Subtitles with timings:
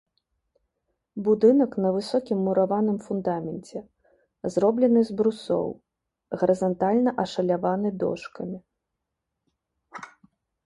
[1.25, 3.79] Будынак на высокім мураваным фундаменце,
[4.55, 5.65] зроблены з брусоў,
[6.43, 8.59] гарызантальна ашаляваны дошкамі.